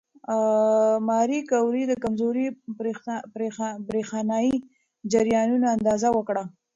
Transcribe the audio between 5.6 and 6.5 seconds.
اندازه وکړه.